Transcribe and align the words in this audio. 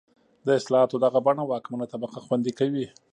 د 0.45 0.47
اصلاحاتو 0.59 1.01
دغه 1.05 1.19
بڼه 1.27 1.43
واکمنه 1.45 1.85
طبقه 1.93 2.19
خوندي 2.25 2.53
کوي. 2.59 2.85